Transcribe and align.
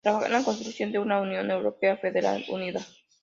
Trabaja 0.03 0.25
a 0.25 0.29
la 0.39 0.43
construcción 0.43 0.91
de 0.91 0.97
una 0.97 1.21
Unión 1.21 1.51
Europea 1.51 1.95
federal 1.95 2.43
unida. 2.49 2.81